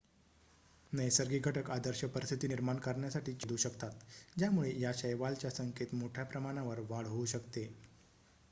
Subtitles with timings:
[0.91, 4.01] नैसर्गिक घटक आदर्श परिस्थिती निर्माण करण्यासाठी छेदू शकतात
[4.37, 7.67] ज्यामुळे या शैवालच्या संख्येत मोठ्याप्रमाणावर वाढ होऊ शकते